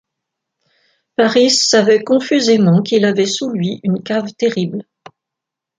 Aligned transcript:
Paris 1.15 1.51
savait 1.51 2.03
confusément 2.03 2.81
qu’il 2.81 3.05
avait 3.05 3.27
sous 3.27 3.51
lui 3.51 3.79
une 3.83 4.01
cave 4.01 4.33
terrible. 4.35 4.83